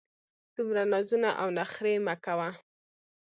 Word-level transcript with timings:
دومره 0.55 0.83
نازونه 0.91 1.29
او 1.41 1.47
نخرې 1.59 1.93
مه 2.05 2.15
کوه! 2.25 2.49